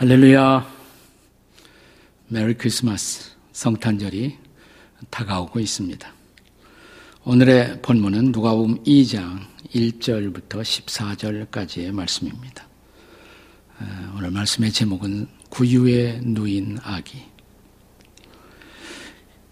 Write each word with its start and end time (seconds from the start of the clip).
할렐루야. 0.00 0.64
메리 2.28 2.54
크리스마스 2.54 3.32
성탄절이 3.50 4.38
다가오고 5.10 5.58
있습니다. 5.58 6.12
오늘의 7.24 7.82
본문은 7.82 8.30
누가복음 8.30 8.84
2장 8.84 9.40
1절부터 9.74 10.62
14절까지의 10.62 11.90
말씀입니다. 11.90 12.68
어, 13.80 14.14
오늘 14.16 14.30
말씀의 14.30 14.70
제목은 14.70 15.26
구유에 15.50 16.20
누인 16.22 16.78
아기. 16.84 17.24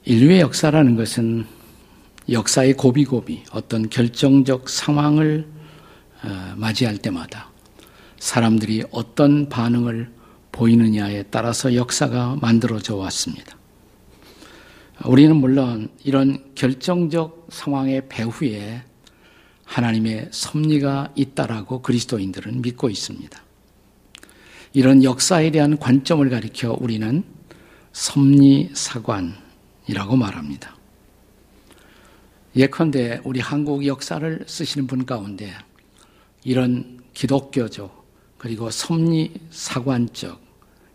인류의 0.04 0.42
역사라는 0.42 0.94
것은 0.94 1.44
역사의 2.30 2.74
고비고비 2.74 3.46
어떤 3.50 3.90
결정적 3.90 4.68
상황을 4.68 5.48
어, 6.22 6.54
맞이할 6.56 6.98
때마다 6.98 7.50
사람들이 8.20 8.84
어떤 8.92 9.48
반응을 9.48 10.14
보이느냐에 10.56 11.24
따라서 11.24 11.74
역사가 11.74 12.38
만들어져 12.40 12.96
왔습니다. 12.96 13.56
우리는 15.04 15.36
물론 15.36 15.90
이런 16.02 16.54
결정적 16.54 17.48
상황의 17.50 18.08
배후에 18.08 18.82
하나님의 19.64 20.30
섭리가 20.30 21.12
있다라고 21.14 21.82
그리스도인들은 21.82 22.62
믿고 22.62 22.88
있습니다. 22.88 23.38
이런 24.72 25.04
역사에 25.04 25.50
대한 25.50 25.78
관점을 25.78 26.26
가리켜 26.30 26.74
우리는 26.80 27.22
섭리사관이라고 27.92 29.36
말합니다. 30.16 30.74
예컨대 32.54 33.20
우리 33.24 33.40
한국 33.40 33.84
역사를 33.84 34.42
쓰시는 34.46 34.86
분 34.86 35.04
가운데 35.04 35.52
이런 36.44 37.02
기독교적 37.12 38.06
그리고 38.38 38.70
섭리사관적 38.70 40.45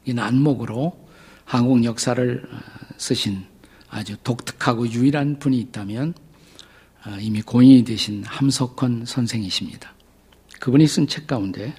이 0.05 0.13
난목으로 0.13 1.07
한국 1.45 1.83
역사를 1.83 2.43
어, 2.49 2.57
쓰신 2.97 3.45
아주 3.89 4.15
독특하고 4.23 4.89
유일한 4.89 5.39
분이 5.39 5.59
있다면 5.59 6.13
어, 7.05 7.17
이미 7.19 7.41
고인이 7.41 7.83
되신 7.83 8.23
함석헌 8.23 9.05
선생이십니다. 9.05 9.93
그분이 10.59 10.87
쓴 10.87 11.07
책 11.07 11.27
가운데 11.27 11.73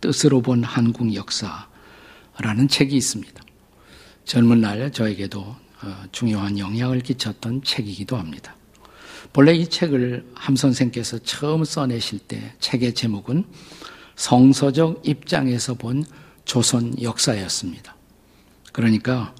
뜻으로 0.00 0.42
본 0.42 0.64
한국 0.64 1.14
역사라는 1.14 2.68
책이 2.68 2.96
있습니다. 2.96 3.42
젊은 4.24 4.60
날 4.60 4.90
저에게도 4.90 5.40
어, 5.40 6.04
중요한 6.12 6.58
영향을 6.58 7.00
끼쳤던 7.00 7.62
책이기도 7.62 8.16
합니다. 8.16 8.56
본래 9.32 9.54
이 9.54 9.68
책을 9.68 10.26
함 10.34 10.56
선생께서 10.56 11.18
처음 11.20 11.64
써내실 11.64 12.18
때 12.20 12.54
책의 12.60 12.94
제목은 12.94 13.44
성서적 14.16 15.06
입장에서 15.06 15.74
본 15.74 16.04
조선 16.52 17.00
역사였습니다. 17.00 17.96
그러니까 18.74 19.34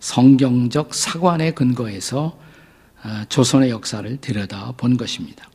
성경적 0.00 0.92
사관에 0.92 1.52
근거해서 1.52 2.38
어, 3.02 3.24
조선의 3.30 3.70
역사를 3.70 4.20
들여다 4.20 4.72
본 4.72 4.98
것입니다. 4.98 5.48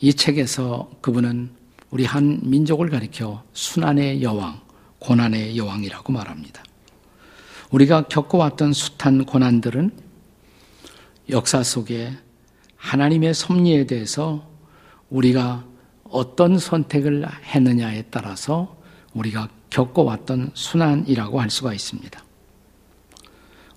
이 0.00 0.12
책에서 0.12 0.90
그분은 1.02 1.50
우리 1.90 2.04
한 2.04 2.40
민족을 2.42 2.90
가리켜 2.90 3.44
순환의 3.52 4.20
여왕, 4.24 4.60
고난의 4.98 5.56
여왕이라고 5.56 6.12
말합니다. 6.12 6.64
우리가 7.70 8.08
겪어왔던 8.08 8.72
숱한 8.72 9.24
고난들은 9.24 9.92
역사 11.30 11.62
속에 11.62 12.12
하나님의 12.74 13.34
섭리에 13.34 13.86
대해서 13.86 14.50
우리가 15.10 15.64
어떤 16.10 16.58
선택을 16.58 17.24
했느냐에 17.54 18.06
따라서 18.10 18.77
우리가 19.18 19.48
겪어왔던 19.70 20.52
순환이라고 20.54 21.40
할 21.40 21.50
수가 21.50 21.74
있습니다. 21.74 22.24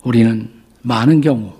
우리는 0.04 0.62
많은 0.82 1.22
경우 1.22 1.54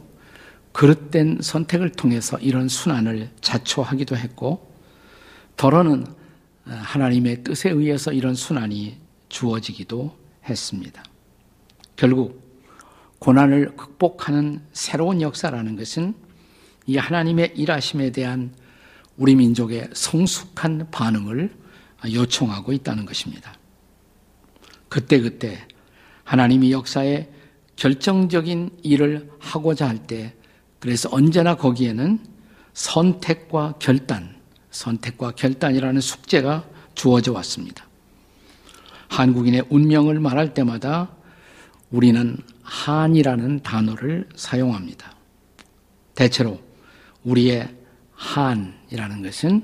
그릇된 0.72 1.40
선택을 1.42 1.92
통해서 1.92 2.38
이런 2.40 2.68
순환을 2.68 3.30
자초하기도 3.42 4.16
했고, 4.16 4.72
더러는 5.58 6.06
하나님의 6.66 7.44
뜻에 7.44 7.70
의해서 7.70 8.14
이런 8.14 8.36
순환이 8.36 8.98
주어지기도 9.30 10.18
했습니다. 10.48 11.04
결국 11.96 12.42
고난을 13.20 13.76
극복하는 13.76 14.62
새로운 14.74 15.22
역사라는 15.22 15.76
것은 15.76 16.16
이 16.88 16.98
하나님의 16.98 17.54
일하심에 17.56 18.12
대한 18.12 18.54
우리 19.18 19.36
민족의 19.36 19.90
성숙한 19.94 20.90
반응을 20.90 21.54
요청하고 22.12 22.74
있다는 22.74 23.06
것입니다. 23.06 23.54
그때 24.92 25.22
그때 25.22 25.58
하나님이 26.26 26.74
역사에 26.74 27.30
결정적인 27.78 28.72
일을 28.84 29.32
하고자 29.40 29.88
할 29.88 30.06
때, 30.06 30.34
그래서 30.80 31.08
언제나 31.14 31.56
거기에는 31.56 32.20
선택과 32.74 33.76
결단, 33.80 34.36
선택과 34.70 35.32
결단이라는 35.32 36.02
숙제가 36.02 36.68
주어져 36.94 37.32
왔습니다. 37.32 37.88
한국인의 39.08 39.64
운명을 39.70 40.20
말할 40.20 40.54
때마다 40.54 41.16
우리는 41.90 42.36
한이라는 42.64 43.62
단어를 43.64 44.28
사용합니다. 44.36 45.16
대체로 46.16 46.60
우리의 47.24 47.74
한이라는 48.12 49.24
것은 49.24 49.64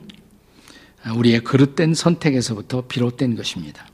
우리의 1.17 1.43
그릇된 1.43 1.93
선택에서부터 1.93 2.87
비롯된 2.87 3.35
것입니다. 3.35 3.87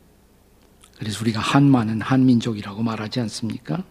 그래서 1.04 1.20
우리가 1.20 1.42
한만은 1.42 2.00
한민족이라고 2.00 2.82
말하지 2.82 3.20
않습니까? 3.20 3.84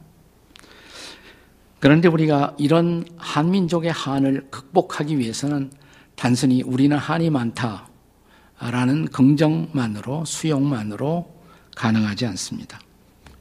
그런데 1.79 2.09
우리가 2.09 2.57
이런 2.59 3.05
한민족의 3.19 3.93
한을 3.93 4.47
극복하기 4.51 5.19
위해서는 5.19 5.71
단순히 6.17 6.63
우리는 6.63 6.97
한이 6.97 7.29
많다라는 7.29 9.09
긍정만으로, 9.13 10.25
수용만으로 10.25 11.39
가능하지 11.77 12.25
않습니다. 12.29 12.81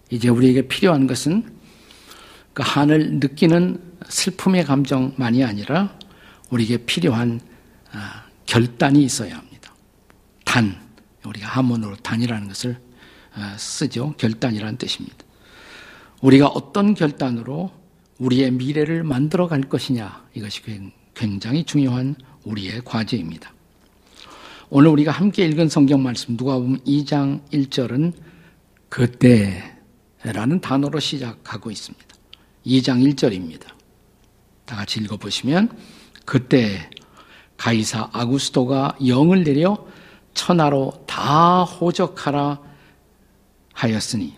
이제 0.09 0.27
우리에게 0.27 0.67
필요한 0.67 1.07
것은 1.07 1.57
그 2.53 2.63
한을 2.65 3.19
느끼는 3.21 3.81
슬픔의 4.09 4.65
감정만이 4.65 5.45
아니라 5.45 5.97
우리에게 6.49 6.79
필요한 6.85 7.39
아, 7.93 8.25
결단이 8.45 9.01
있어야 9.01 9.37
합니다. 9.37 9.73
단, 10.43 10.75
우리가 11.25 11.47
한문으로 11.47 11.95
단이라는 11.97 12.49
것을 12.49 12.75
아, 12.75 12.90
쓰죠. 13.57 14.13
결단이라는 14.17 14.77
뜻입니다. 14.77 15.17
우리가 16.21 16.47
어떤 16.47 16.93
결단으로 16.93 17.71
우리의 18.19 18.51
미래를 18.51 19.03
만들어 19.03 19.47
갈 19.47 19.61
것이냐, 19.61 20.25
이것이 20.33 20.61
굉장히 21.15 21.63
중요한 21.63 22.15
우리의 22.43 22.81
과제입니다. 22.85 23.51
오늘 24.69 24.89
우리가 24.89 25.11
함께 25.11 25.45
읽은 25.45 25.69
성경 25.69 26.03
말씀, 26.03 26.37
누가 26.37 26.57
보면 26.57 26.79
2장 26.85 27.41
1절은 27.51 28.13
그때라는 28.89 30.61
단어로 30.61 30.99
시작하고 30.99 31.71
있습니다. 31.71 32.05
2장 32.65 33.15
1절입니다. 33.15 33.65
다 34.65 34.75
같이 34.75 34.99
읽어 35.01 35.17
보시면, 35.17 35.75
그때 36.25 36.89
가이사 37.57 38.09
아구스토가 38.13 38.97
영을 39.07 39.43
내려 39.43 39.85
천하로 40.33 41.03
다 41.07 41.63
호적하라 41.63 42.70
하였으니 43.81 44.35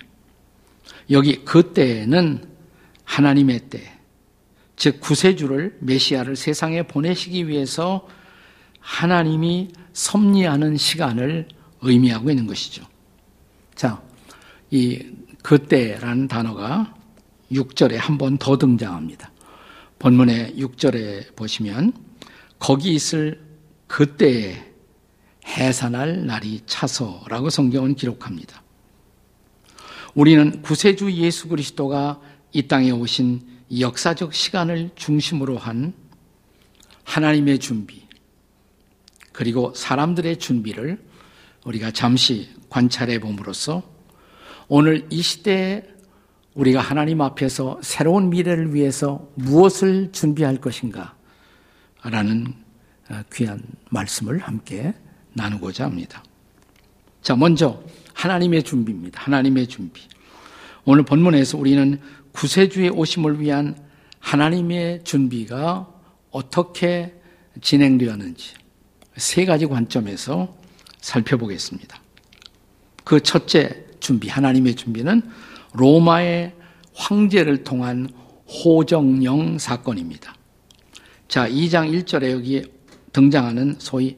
여기 1.10 1.44
그때는 1.44 2.48
하나님의 3.04 3.60
때, 3.70 3.92
즉 4.78 5.02
구세주를 5.02 5.78
메시아를 5.82 6.36
세상에 6.36 6.84
보내시기 6.84 7.48
위해서 7.48 8.08
하나님이 8.80 9.70
섭리하는 9.92 10.78
시간을 10.78 11.48
의미하고 11.82 12.30
있는 12.30 12.48
것이죠. 12.48 12.86
자, 13.76 14.02
이 14.72 15.06
그때라는 15.44 16.28
단어가 16.30 16.96
6절에 17.52 17.96
한 17.98 18.18
번 18.18 18.38
더 18.38 18.58
등장합니다. 18.58 19.30
본문의 20.00 20.56
6절에 20.58 21.36
보시면 21.36 21.94
거기 22.60 22.94
있을 22.94 23.42
그때에 23.88 24.72
해산할 25.46 26.26
날이 26.26 26.62
차서라고 26.66 27.50
성경은 27.50 27.96
기록합니다. 27.96 28.63
우리는 30.16 30.62
구세주 30.62 31.12
예수 31.14 31.48
그리스도가 31.48 32.22
이 32.52 32.68
땅에 32.68 32.92
오신 32.92 33.42
역사적 33.80 34.34
시간을 34.34 34.92
중심으로 34.96 35.58
한 35.58 35.94
하나님의 37.04 37.60
준비, 37.60 38.04
그리고 39.32 39.74
사람들의 39.74 40.38
준비를 40.38 41.04
우리가 41.66 41.92
잠시 41.92 42.50
관찰해 42.70 43.20
봄으로써 43.20 43.82
오늘 44.68 45.08
이 45.10 45.22
시대에 45.22 45.84
우리가 46.54 46.80
하나님 46.80 47.22
앞에서 47.22 47.80
새로운 47.82 48.30
미래를 48.30 48.76
위해서 48.76 49.28
무엇을 49.34 50.12
준비할 50.12 50.58
것인가? 50.58 51.16
라는 52.04 52.54
어, 53.10 53.24
귀한 53.34 53.64
말씀을 53.90 54.38
함께 54.38 54.94
나누고자 55.34 55.86
합니다. 55.86 56.24
자, 57.24 57.36
먼저 57.36 57.82
하나님의 58.14 58.64
준비입니다. 58.64 59.22
하나님의 59.22 59.68
준비. 59.68 60.02
오늘 60.86 61.04
본문에서 61.04 61.58
우리는 61.58 62.00
구세주의 62.34 62.90
오심을 62.90 63.40
위한 63.40 63.76
하나님의 64.20 65.04
준비가 65.04 65.88
어떻게 66.32 67.14
진행되었는지 67.62 68.54
세 69.18 69.46
가지 69.46 69.66
관점에서 69.66 70.56
살펴보겠습니다. 71.00 72.02
그 73.04 73.22
첫째 73.22 73.86
준비, 74.00 74.30
하나님의 74.30 74.76
준비는 74.76 75.22
로마의 75.74 76.54
황제를 76.96 77.64
통한 77.64 78.10
호정령 78.48 79.58
사건입니다. 79.60 80.36
자, 81.28 81.48
2장 81.48 81.92
1절에 81.92 82.32
여기 82.32 82.64
등장하는 83.12 83.76
소위 83.80 84.18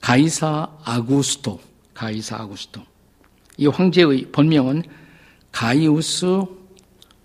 가이사 0.00 0.70
아구스토, 0.84 1.60
가이사 1.94 2.36
아구스토. 2.36 2.91
이 3.62 3.66
황제의 3.68 4.32
본명은 4.32 4.82
가이우스 5.52 6.42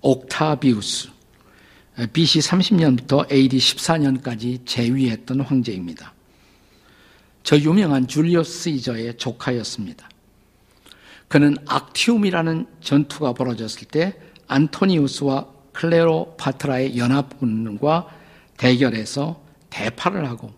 옥타비우스. 0.01 1.09
BC 2.13 2.39
30년부터 2.41 3.31
AD 3.31 3.57
14년까지 3.57 4.63
재위했던 4.63 5.41
황제입니다. 5.41 6.13
저 7.41 7.57
유명한 7.57 8.07
줄리오스 8.07 8.69
시저의 8.69 9.17
조카였습니다. 9.17 10.07
그는 11.27 11.57
악티움이라는 11.65 12.67
전투가 12.81 13.33
벌어졌을 13.33 13.87
때 13.87 14.13
안토니우스와 14.47 15.47
클레오파트라의 15.73 16.99
연합군과 16.99 18.09
대결해서 18.57 19.41
대파를 19.71 20.29
하고 20.29 20.53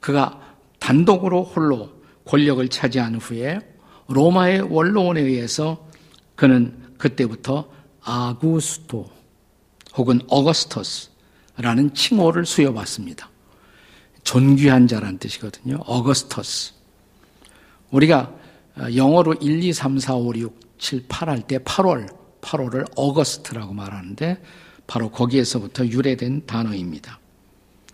그가 0.00 0.40
단독으로 0.78 1.44
홀로 1.44 1.90
권력을 2.24 2.66
차지한 2.68 3.16
후에 3.16 3.75
로마의 4.08 4.62
원로원에 4.62 5.20
의해서 5.20 5.86
그는 6.34 6.76
그때부터 6.98 7.68
아구스토 8.02 9.10
혹은 9.96 10.20
어거스터스라는 10.28 11.94
칭호를 11.94 12.46
수여받습니다. 12.46 13.30
존귀한 14.22 14.86
자란 14.86 15.18
뜻이거든요. 15.18 15.76
어거스터스. 15.86 16.74
우리가 17.90 18.34
영어로 18.94 19.34
1, 19.34 19.62
2, 19.62 19.72
3, 19.72 19.98
4, 19.98 20.16
5, 20.16 20.34
6, 20.36 20.78
7, 20.78 21.04
8 21.08 21.28
할 21.28 21.40
때 21.46 21.58
8월, 21.58 22.06
8월을 22.40 22.86
어거스트라고 22.96 23.72
말하는데 23.72 24.42
바로 24.86 25.10
거기에서부터 25.10 25.86
유래된 25.86 26.46
단어입니다. 26.46 27.18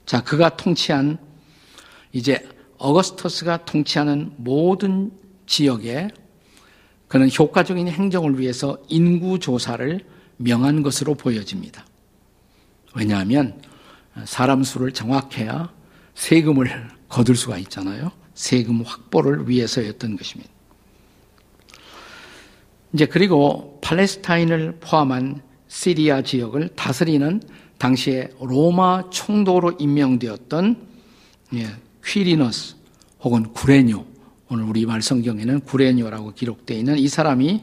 자, 0.04 0.22
그가 0.22 0.56
통치한 0.56 1.18
이제 2.12 2.46
어거스터스가 2.78 3.64
통치하는 3.64 4.32
모든 4.36 5.12
지역에 5.52 6.08
그는 7.08 7.28
효과적인 7.30 7.86
행정을 7.86 8.40
위해서 8.40 8.78
인구 8.88 9.38
조사를 9.38 10.00
명한 10.38 10.82
것으로 10.82 11.14
보여집니다. 11.14 11.84
왜냐하면 12.94 13.60
사람 14.24 14.64
수를 14.64 14.92
정확해야 14.92 15.70
세금을 16.14 16.88
거둘 17.08 17.36
수가 17.36 17.58
있잖아요. 17.58 18.12
세금 18.32 18.80
확보를 18.80 19.46
위해서였던 19.46 20.16
것입니다. 20.16 20.50
이제 22.94 23.04
그리고 23.04 23.78
팔레스타인을 23.82 24.78
포함한 24.80 25.42
시리아 25.68 26.22
지역을 26.22 26.70
다스리는 26.76 27.42
당시에 27.76 28.30
로마 28.40 29.10
총독으로 29.10 29.72
임명되었던 29.78 30.88
예, 31.54 31.66
퀴리너스 32.02 32.76
혹은 33.20 33.52
구레뇨 33.52 34.11
오늘 34.52 34.64
우리 34.64 34.84
말 34.84 35.00
성경에는 35.00 35.60
구레뇨라고 35.60 36.34
기록되어 36.34 36.76
있는 36.76 36.98
이 36.98 37.08
사람이 37.08 37.62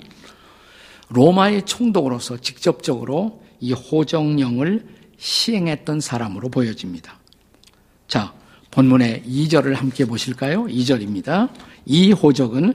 로마의 1.10 1.68
총독으로서 1.68 2.38
직접적으로 2.38 3.44
이 3.60 3.74
호정령을 3.74 4.88
시행했던 5.16 6.00
사람으로 6.00 6.50
보여집니다. 6.50 7.20
자, 8.08 8.34
본문의 8.72 9.22
2절을 9.24 9.76
함께 9.76 10.06
보실까요? 10.06 10.64
2절입니다. 10.64 11.52
이 11.86 12.12
호적은 12.12 12.74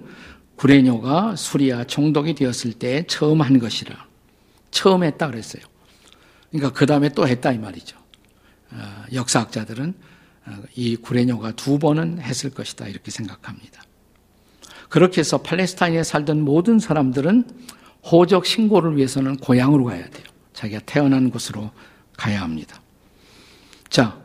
구레뇨가 0.55 1.35
수리아 1.35 1.83
총독이 1.83 2.37
되었을 2.37 2.75
때 2.75 3.05
처음 3.09 3.41
한 3.41 3.59
것이라. 3.59 4.07
처음 4.71 5.03
했다 5.03 5.27
그랬어요. 5.27 5.65
그러니까 6.53 6.73
그 6.73 6.87
다음에 6.87 7.09
또 7.09 7.27
했다 7.27 7.51
이 7.51 7.59
말이죠. 7.59 7.97
어, 8.71 9.05
역사학자들은 9.13 9.95
어, 10.47 10.63
이 10.77 10.95
구레뇨가 10.95 11.53
두 11.57 11.81
번은 11.81 12.21
했을 12.21 12.51
것이다 12.51 12.87
이렇게 12.87 13.11
생각합니다. 13.11 13.83
그렇게 14.95 15.23
해서 15.23 15.39
팔레스타인에 15.39 16.05
살던 16.05 16.43
모든 16.43 16.79
사람들은 16.79 17.49
호적 18.05 18.47
신고를 18.47 18.97
위해서는 18.97 19.39
고향으로 19.39 19.87
가야 19.87 20.09
돼요. 20.09 20.25
자기가 20.53 20.83
태어난 20.87 21.31
곳으로 21.31 21.73
가야 22.17 22.41
합니다. 22.43 22.81
자, 23.89 24.23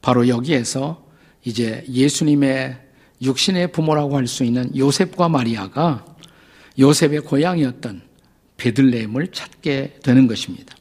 바로 0.00 0.26
여기에서 0.26 1.04
이제 1.44 1.84
예수님의 1.90 2.78
육신의 3.20 3.72
부모라고 3.72 4.16
할 4.16 4.26
수 4.26 4.44
있는 4.44 4.74
요셉과 4.74 5.28
마리아가 5.28 6.06
요셉의 6.78 7.20
고향이었던 7.20 8.00
베들레헴을 8.56 9.26
찾게 9.32 9.98
되는 10.02 10.26
것입니다. 10.26 10.74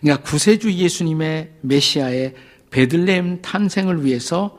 그러니까 0.00 0.28
구세주 0.28 0.72
예수님의 0.72 1.52
메시아의 1.60 2.34
베들레헴 2.70 3.42
탄생을 3.42 4.04
위해서 4.04 4.58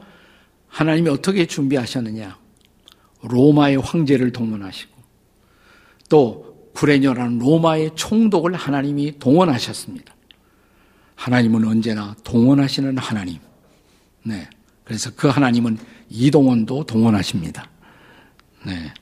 하나님이 0.70 1.10
어떻게 1.10 1.46
준비하셨느냐? 1.46 2.40
로마의 3.22 3.78
황제를 3.78 4.32
동원하시고 4.32 4.92
또 6.10 6.70
구레녀라는 6.74 7.40
로마의 7.40 7.92
총독을 7.96 8.54
하나님이 8.54 9.20
동원하셨습니다. 9.20 10.16
하나님은 11.16 11.68
언제나 11.68 12.16
동원하시는 12.24 12.98
하나님. 12.98 13.40
네. 14.24 14.50
그래서 14.86 15.12
그 15.16 15.28
하나님은 15.28 15.78
이동원도 16.10 16.86
동원하십니다. 16.86 17.70
네. 18.66 18.94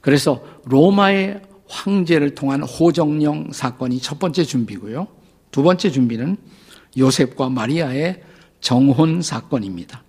그래서 0.00 0.44
로마의 0.64 1.42
황제를 1.68 2.34
통한 2.34 2.62
호정령 2.62 3.52
사건이 3.52 4.00
첫 4.00 4.18
번째 4.18 4.44
준비고요. 4.44 5.06
두 5.50 5.62
번째 5.62 5.90
준비는 5.90 6.36
요셉과 6.98 7.48
마리아의 7.48 8.22
정혼 8.60 9.22
사건입니다. 9.22 10.02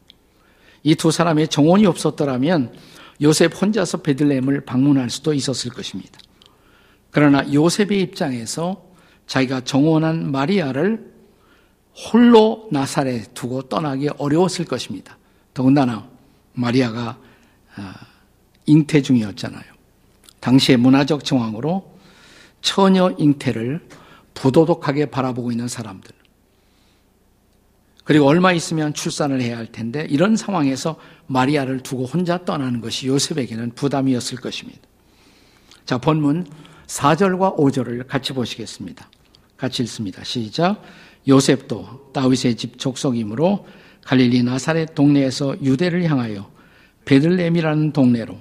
이 0.84 0.96
두 0.96 1.12
사람의 1.12 1.48
정혼이 1.48 1.86
없었더라면 1.86 2.74
요셉 3.22 3.60
혼자서 3.60 4.02
베들레헴을 4.02 4.62
방문할 4.66 5.10
수도 5.10 5.34
있었을 5.34 5.72
것입니다. 5.72 6.20
그러나 7.12 7.52
요셉의 7.52 8.02
입장에서 8.02 8.86
자기가 9.28 9.62
정혼한 9.62 10.32
마리아를 10.32 11.14
홀로 11.96 12.68
나사렛에 12.72 13.24
두고 13.34 13.64
떠나기 13.64 14.10
어려웠을 14.18 14.66
것입니다. 14.66 15.18
더군다나 15.54 16.08
마리아가 16.54 17.18
아, 17.76 17.94
잉태 18.66 19.02
중이었잖아요. 19.02 19.64
당시의 20.40 20.78
문화적 20.78 21.24
정황으로 21.24 21.96
처녀 22.62 23.12
잉태를 23.18 23.88
부도덕하게 24.34 25.08
바라보고 25.08 25.52
있는 25.52 25.68
사람들. 25.68 26.15
그리고 28.06 28.28
얼마 28.28 28.54
있으면 28.54 28.94
출산을 28.94 29.42
해야 29.42 29.58
할 29.58 29.66
텐데 29.66 30.08
이런 30.10 30.38
상황에서 30.38 30.96
마리아를 31.26 31.82
두고 31.82 32.06
혼자 32.06 32.46
떠나는 32.46 32.80
것이 32.80 33.08
요셉에게는 33.08 33.72
부담이었을 33.72 34.38
것입니다. 34.38 34.80
자, 35.86 35.98
본문 35.98 36.46
4절과 36.86 37.58
5절을 37.58 38.08
같이 38.08 38.32
보시겠습니다. 38.34 39.10
같이 39.58 39.82
읽습니다. 39.84 40.24
시작. 40.24 40.84
요셉도 41.28 42.12
다윗의 42.14 42.56
집 42.56 42.78
족속이므로 42.78 43.66
갈릴리 44.04 44.44
나사렛 44.44 44.94
동네에서 44.94 45.64
유대를 45.64 46.04
향하여 46.04 46.52
베들레헴이라는 47.06 47.92
동네로 47.92 48.38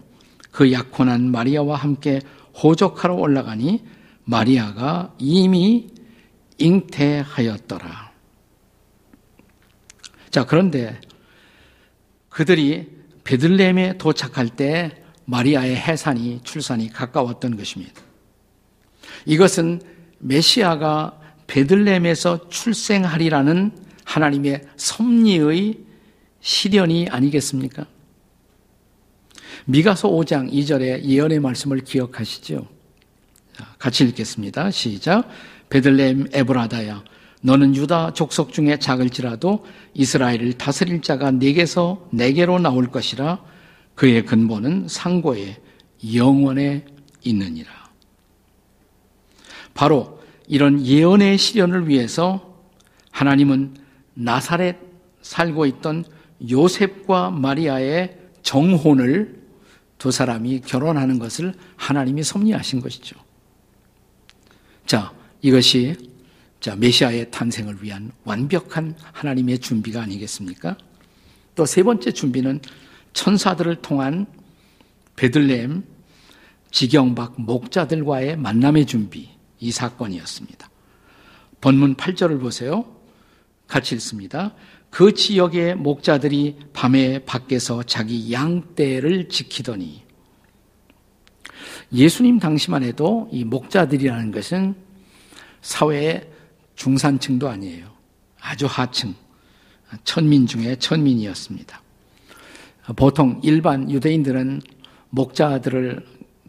그 0.51 0.73
약혼한 0.73 1.31
마리아와 1.31 1.77
함께 1.77 2.21
호적하러 2.63 3.15
올라가니 3.15 3.83
마리아가 4.25 5.15
이미 5.19 5.89
잉태하였더라. 6.59 8.04
자, 10.35 10.45
그런데 10.45 11.01
그들이 12.29 12.91
베들레헴에 13.23 13.99
도착할 13.99 14.49
때 14.49 14.91
마리아의 15.27 15.77
해산이 15.77 16.41
출산이 16.43 16.91
가까웠던 16.91 17.57
것입니다. 17.57 18.03
이것은 19.27 19.81
메시아가 20.19 21.21
베들레헴에서 21.47 22.49
출생하리라는 22.49 23.79
하나님의 24.05 24.63
섭리의 24.75 25.79
실현이 26.41 27.11
아니겠습니까? 27.11 27.87
미가서 29.67 30.11
5장 30.11 30.53
2절의 30.53 31.05
예언의 31.05 31.39
말씀을 31.39 31.79
기억하시죠? 31.79 32.67
같이 33.79 34.03
읽겠습니다. 34.03 34.73
시작. 34.73 35.29
베들레헴 35.69 36.31
에브라다야 36.33 37.05
너는 37.45 37.77
유다 37.77 38.15
족속 38.15 38.55
중에 38.55 38.79
작을지라도 38.79 39.67
이스라엘을 39.93 40.55
다스릴 40.55 41.03
자가 41.03 41.31
네게서 41.31 42.09
네게로 42.11 42.59
나올 42.59 42.91
것이라 42.91 43.45
그의 43.95 44.25
근본은 44.25 44.89
상고에 44.89 45.59
영원에 46.15 46.87
있느니라. 47.23 47.71
바로 49.75 50.23
이런 50.49 50.87
예언의 50.87 51.37
실현을 51.37 51.87
위해서 51.87 52.57
하나님은 53.11 53.77
나사렛 54.15 54.79
살고 55.21 55.67
있던 55.67 56.05
요셉과 56.51 57.31
마리아의 57.31 58.21
정혼을 58.41 59.43
두 59.99 60.11
사람이 60.11 60.63
결혼하는 60.63 61.19
것을 61.19 61.53
하나님이 61.77 62.23
섭리하신 62.23 62.81
것이죠. 62.81 63.17
자, 64.87 65.13
이것이 65.43 66.14
자, 66.65 66.75
메시아의 66.77 67.31
탄생을 67.31 67.83
위한 67.83 68.11
완벽한 68.25 68.97
하나님의 69.13 69.59
준비가 69.59 70.01
아니겠습니까? 70.01 70.79
또 71.55 71.67
세 71.67 71.83
번째 71.83 72.11
준비는 72.11 72.61
천사들을 73.13 73.83
통한 73.83 74.25
베들레헴 75.17 75.85
지경박 76.71 77.39
목자들과의 77.43 78.39
만남의 78.39 78.87
준비 78.87 79.29
이 79.61 79.71
사건이었습니다. 79.71 80.71
본문 81.61 81.97
8절을 81.97 82.41
보세요. 82.41 82.87
같이 83.67 83.95
읽습니다. 83.97 84.55
그 84.89 85.13
지역의 85.13 85.75
목자들이 85.75 86.57
밤에 86.73 87.27
밖에서 87.27 87.83
자기 87.83 88.33
양떼를 88.33 89.29
지키더니 89.29 90.03
예수님 91.93 92.39
당시만 92.39 92.85
해도 92.85 93.29
이 93.31 93.45
목자들이라는 93.45 94.33
것은 94.33 94.75
사회의 95.61 96.31
중산층도 96.77 97.49
아니에요. 97.49 97.87
아주 98.41 98.67
하층, 98.67 99.15
천민 100.05 100.47
중에 100.47 100.77
천민이었습니다. 100.77 101.81
보통 102.97 103.41
일반 103.43 103.91
유대인들은 103.91 104.61
목자들을 105.11 106.05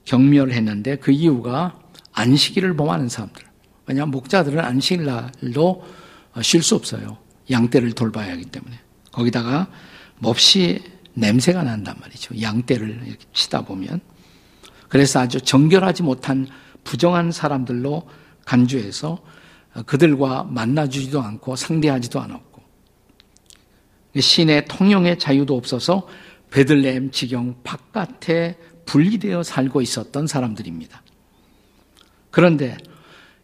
경멸했는데 0.05 0.97
그 0.97 1.11
이유가 1.11 1.79
안식일을 2.13 2.75
범하는 2.75 3.09
사람들. 3.09 3.43
왜냐하면 3.85 4.11
목자들은 4.11 4.59
안식일 4.59 5.05
날도 5.05 5.83
쉴 6.41 6.63
수 6.63 6.75
없어요. 6.75 7.17
양떼를 7.49 7.93
돌봐야 7.93 8.31
하기 8.33 8.45
때문에. 8.45 8.79
거기다가 9.11 9.67
몹시 10.17 10.83
냄새가 11.13 11.63
난단 11.63 11.95
말이죠. 12.01 12.41
양떼를 12.41 13.03
이렇게 13.05 13.25
치다 13.33 13.61
보면. 13.61 14.01
그래서 14.89 15.19
아주 15.19 15.39
정결하지 15.39 16.03
못한 16.03 16.47
부정한 16.83 17.31
사람들로 17.31 18.07
간주해서 18.45 19.19
그들과 19.83 20.43
만나주지도 20.43 21.21
않고 21.21 21.55
상대하지도 21.55 22.19
않았고 22.19 22.61
신의 24.17 24.65
통용의 24.65 25.19
자유도 25.19 25.55
없어서 25.57 26.07
베들레헴 26.49 27.11
지경 27.11 27.55
바깥에 27.63 28.57
분리되어 28.85 29.43
살고 29.43 29.81
있었던 29.81 30.27
사람들입니다. 30.27 31.01
그런데 32.31 32.77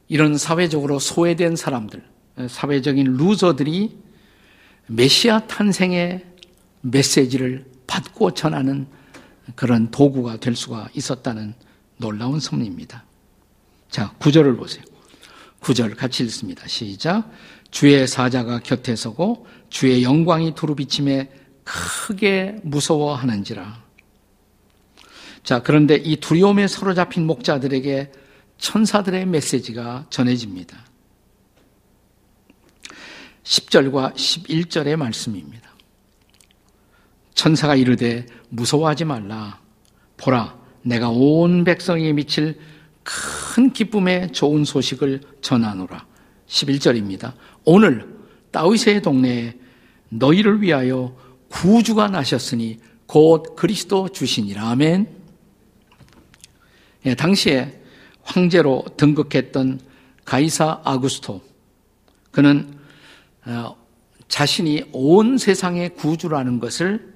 이런 0.07 0.37
사회적으로 0.37 0.99
소외된 0.99 1.55
사람들, 1.55 2.03
사회적인 2.47 3.17
루저들이 3.17 3.97
메시아 4.87 5.47
탄생의 5.47 6.25
메시지를 6.81 7.65
받고 7.87 8.33
전하는 8.33 8.87
그런 9.55 9.91
도구가 9.91 10.37
될 10.37 10.55
수가 10.55 10.89
있었다는 10.93 11.53
놀라운 11.97 12.39
섭리입니다. 12.39 13.03
자, 13.89 14.13
구절을 14.19 14.55
보세요. 14.55 14.83
구절 15.61 15.95
같이 15.95 16.23
읽습니다. 16.23 16.67
시작. 16.67 17.31
주의 17.69 18.05
사자가 18.07 18.59
곁에 18.59 18.95
서고 18.95 19.47
주의 19.69 20.03
영광이 20.03 20.55
두루 20.55 20.75
비침에 20.75 21.29
크게 21.63 22.57
무서워하는지라. 22.63 23.81
자, 25.43 25.61
그런데 25.61 25.95
이 25.95 26.17
두려움에 26.17 26.67
사로잡힌 26.67 27.25
목자들에게 27.25 28.11
천사들의 28.57 29.25
메시지가 29.27 30.07
전해집니다. 30.09 30.77
10절과 33.43 34.13
11절의 34.15 34.95
말씀입니다. 34.95 35.69
천사가 37.33 37.75
이르되 37.75 38.25
무서워하지 38.49 39.05
말라. 39.05 39.59
보라, 40.17 40.59
내가 40.83 41.09
온 41.09 41.63
백성에게 41.63 42.13
미칠 42.13 42.59
큰 43.03 43.71
기쁨의 43.73 44.31
좋은 44.31 44.63
소식을 44.63 45.21
전하노라. 45.41 46.05
11절입니다. 46.47 47.33
오늘 47.65 48.07
다윗의 48.51 49.01
동네에 49.01 49.57
너희를 50.09 50.61
위하여 50.61 51.15
구주가 51.49 52.07
나셨으니 52.07 52.79
곧 53.05 53.55
그리스도 53.55 54.09
주시니라. 54.09 54.69
아멘. 54.69 55.07
예, 57.05 57.15
당시에 57.15 57.81
황제로 58.23 58.85
등극했던 58.97 59.79
가이사 60.23 60.81
아구스토. 60.83 61.41
그는 62.31 62.77
어, 63.45 63.75
자신이 64.27 64.85
온 64.93 65.37
세상의 65.37 65.95
구주라는 65.95 66.59
것을 66.59 67.13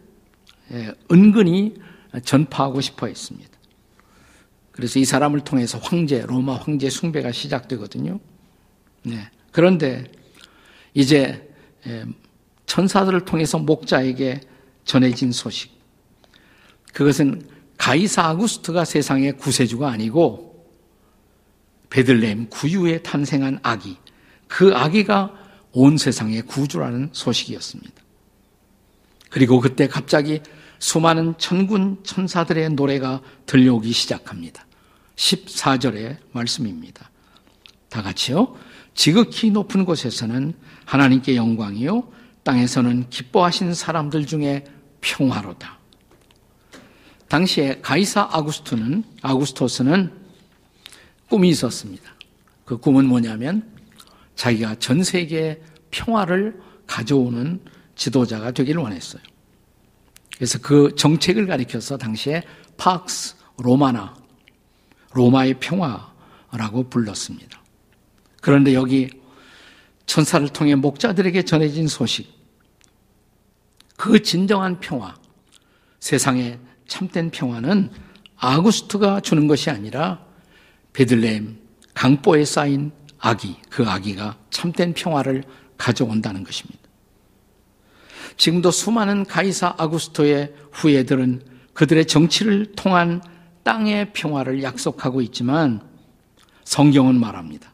예, 0.71 0.91
은근히 1.11 1.75
전파하고 2.23 2.81
싶어 2.81 3.07
했습니다. 3.07 3.54
그래서 4.75 4.99
이 4.99 5.05
사람을 5.05 5.39
통해서 5.41 5.77
황제, 5.77 6.25
로마 6.27 6.55
황제 6.55 6.89
숭배가 6.89 7.31
시작되거든요. 7.31 8.19
네. 9.03 9.29
그런데 9.53 10.03
이제 10.93 11.49
예, 11.87 12.03
천사들을 12.65 13.23
통해서 13.23 13.57
목자에게 13.57 14.41
전해진 14.83 15.31
소식. 15.31 15.71
그것은 16.91 17.47
가이사 17.77 18.23
아구스트가 18.23 18.83
세상의 18.83 19.37
구세주가 19.37 19.89
아니고 19.89 20.67
베들레헴 21.89 22.49
구유에 22.49 23.01
탄생한 23.01 23.59
아기. 23.63 23.95
그 24.49 24.75
아기가 24.75 25.33
온 25.71 25.97
세상의 25.97 26.41
구주라는 26.41 27.11
소식이었습니다. 27.13 27.93
그리고 29.29 29.61
그때 29.61 29.87
갑자기 29.87 30.41
수많은 30.79 31.35
천군 31.37 32.03
천사들의 32.03 32.71
노래가 32.71 33.21
들려오기 33.45 33.93
시작합니다. 33.93 34.64
14절의 35.15 36.17
말씀입니다. 36.31 37.09
다 37.89 38.01
같이요. 38.01 38.55
지극히 38.93 39.51
높은 39.51 39.85
곳에서는 39.85 40.53
하나님께 40.85 41.35
영광이요. 41.35 42.11
땅에서는 42.43 43.09
기뻐하신 43.09 43.73
사람들 43.73 44.25
중에 44.25 44.65
평화로다. 45.01 45.79
당시에 47.27 47.79
가이사 47.81 48.29
아구스토는, 48.31 49.03
아구스토스는 49.21 50.11
꿈이 51.29 51.49
있었습니다. 51.49 52.15
그 52.65 52.77
꿈은 52.77 53.05
뭐냐면 53.05 53.71
자기가 54.35 54.75
전 54.75 55.03
세계에 55.03 55.61
평화를 55.91 56.59
가져오는 56.87 57.61
지도자가 57.95 58.51
되기를 58.51 58.81
원했어요. 58.81 59.21
그래서 60.35 60.59
그 60.59 60.93
정책을 60.95 61.47
가리켜서 61.47 61.97
당시에 61.97 62.43
팍스 62.77 63.35
로마나 63.57 64.13
로마의 65.15 65.55
평화라고 65.59 66.89
불렀습니다. 66.89 67.61
그런데 68.41 68.73
여기 68.73 69.09
천사를 70.05 70.47
통해 70.49 70.75
목자들에게 70.75 71.41
전해진 71.43 71.87
소식, 71.87 72.31
그 73.97 74.21
진정한 74.21 74.79
평화, 74.79 75.15
세상의 75.99 76.59
참된 76.87 77.31
평화는 77.31 77.89
아구스트가 78.37 79.21
주는 79.21 79.47
것이 79.47 79.69
아니라 79.69 80.23
베들레헴 80.93 81.57
강보에 81.93 82.45
쌓인 82.45 82.91
아기, 83.17 83.55
그 83.69 83.83
아기가 83.87 84.37
참된 84.51 84.93
평화를 84.93 85.43
가져온다는 85.77 86.43
것입니다. 86.43 86.79
지금도 88.37 88.69
수많은 88.69 89.25
가이사 89.25 89.75
아구스토의 89.77 90.53
후예들은 90.71 91.41
그들의 91.73 92.05
정치를 92.05 92.73
통한 92.75 93.21
땅의 93.65 94.13
평화를 94.13 94.61
약속하고 94.61 95.21
있지만 95.21 95.81
성경은 96.63 97.19
말합니다. 97.19 97.73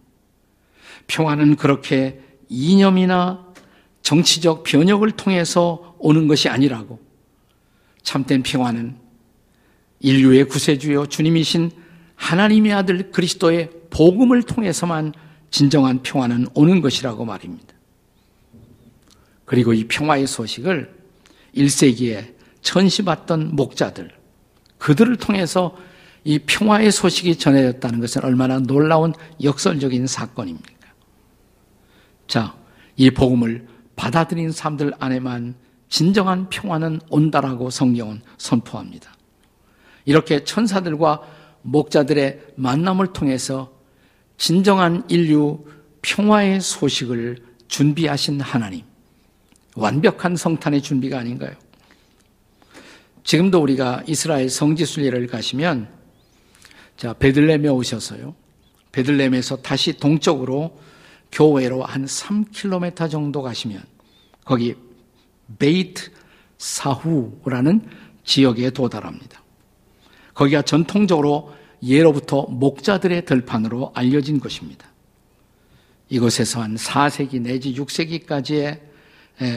평화는 1.07 1.57
그렇게 1.57 2.21
이념이나 2.48 3.45
정치적 4.01 4.63
변혁을 4.63 5.12
통해서 5.12 5.95
오는 6.00 6.27
것이 6.27 6.48
아니라고 6.48 7.00
참된 8.03 8.41
평화는 8.41 8.95
인류의 10.00 10.45
구세주요 10.45 11.07
주님이신 11.07 11.71
하나님의 12.15 12.71
아들 12.71 13.12
그리스도의 13.12 13.69
복음을 13.89 14.43
통해서만 14.43 15.13
진정한 15.50 16.01
평화는 16.03 16.48
오는 16.53 16.79
것이라고 16.79 17.25
말입니다. 17.25 17.74
그리고 19.43 19.74
이 19.74 19.86
평화의 19.89 20.25
소식을 20.25 20.95
1세기에 21.53 22.33
천시받던 22.62 23.57
목자들, 23.57 24.20
그들을 24.81 25.15
통해서 25.17 25.77
이 26.23 26.39
평화의 26.39 26.91
소식이 26.91 27.38
전해졌다는 27.38 28.00
것은 28.00 28.23
얼마나 28.25 28.59
놀라운 28.59 29.13
역설적인 29.41 30.07
사건입니까? 30.07 30.88
자, 32.27 32.55
이 32.97 33.11
복음을 33.11 33.67
받아들인 33.95 34.51
사람들 34.51 34.93
안에만 35.00 35.53
진정한 35.88 36.50
평화는 36.50 37.00
온다라고 37.09 37.69
성경은 37.69 38.21
선포합니다. 38.39 39.13
이렇게 40.05 40.43
천사들과 40.43 41.21
목자들의 41.61 42.39
만남을 42.55 43.13
통해서 43.13 43.71
진정한 44.38 45.03
인류 45.09 45.63
평화의 46.01 46.59
소식을 46.59 47.38
준비하신 47.67 48.41
하나님. 48.41 48.83
완벽한 49.75 50.35
성탄의 50.35 50.81
준비가 50.81 51.19
아닌가요? 51.19 51.51
지금도 53.23 53.61
우리가 53.61 54.03
이스라엘 54.07 54.49
성지 54.49 54.85
순례를 54.85 55.27
가시면 55.27 55.87
자, 56.97 57.13
베들렘에 57.13 57.67
오셔서요. 57.67 58.35
베들렘에서 58.91 59.57
다시 59.57 59.93
동쪽으로 59.93 60.77
교회로 61.31 61.83
한 61.83 62.05
3km 62.05 63.09
정도 63.09 63.41
가시면 63.41 63.81
거기 64.43 64.75
베이트 65.57 66.11
사후라는 66.57 67.81
지역에 68.23 68.69
도달합니다. 68.69 69.41
거기가 70.33 70.61
전통적으로 70.61 71.53
예로부터 71.83 72.43
목자들의 72.43 73.25
들판으로 73.25 73.91
알려진 73.95 74.39
곳입니다. 74.39 74.87
이곳에서 76.09 76.61
한 76.61 76.75
4세기 76.75 77.41
내지 77.41 77.73
6세기까지의 77.73 78.79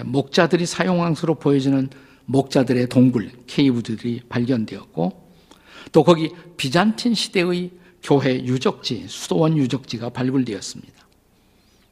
목자들이 0.04 0.64
사용한 0.64 1.14
것으로 1.14 1.34
보여지는 1.34 1.90
목자들의 2.26 2.88
동굴, 2.88 3.30
케이브들이 3.46 4.22
발견되었고 4.28 5.24
또 5.92 6.04
거기 6.04 6.30
비잔틴 6.56 7.14
시대의 7.14 7.70
교회 8.02 8.44
유적지, 8.44 9.06
수도원 9.08 9.56
유적지가 9.56 10.10
발굴되었습니다. 10.10 10.92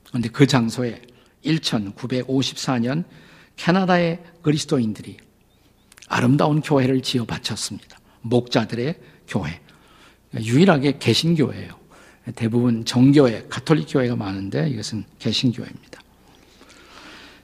그런데 0.09 0.29
그 0.29 0.47
장소에 0.47 1.03
1954년 1.45 3.05
캐나다의 3.57 4.23
그리스도인들이 4.43 5.17
아름다운 6.09 6.61
교회를 6.61 7.01
지어 7.03 7.25
바쳤습니다. 7.25 7.99
목자들의 8.23 8.95
교회. 9.27 9.61
유일하게 10.35 10.99
개신교회예요. 10.99 11.81
대부분 12.35 12.85
정교회, 12.85 13.47
가톨릭 13.49 13.87
교회가 13.91 14.17
많은데 14.17 14.69
이것은 14.69 15.05
개신교회입니다. 15.19 16.01